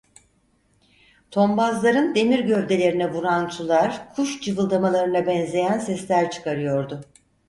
[1.31, 7.01] Tombazların demir gövdelerine vuran sular kuş cıvıldamalarına benzeyen sesler çıkarıyordu.